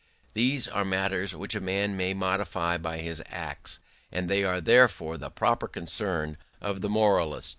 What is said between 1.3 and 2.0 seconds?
which a man